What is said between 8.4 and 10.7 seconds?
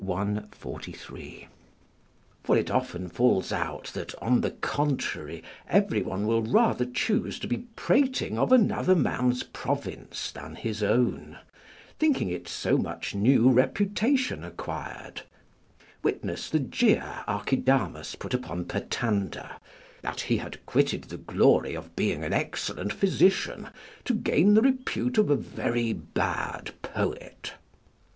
another man's province than